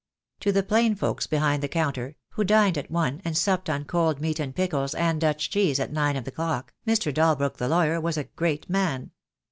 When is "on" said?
3.69-3.85